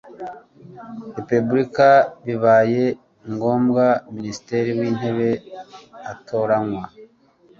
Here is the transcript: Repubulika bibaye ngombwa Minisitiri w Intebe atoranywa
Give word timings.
Repubulika 1.17 1.89
bibaye 2.25 2.83
ngombwa 3.31 3.85
Minisitiri 4.15 4.69
w 4.79 4.81
Intebe 4.89 5.29
atoranywa 6.11 6.85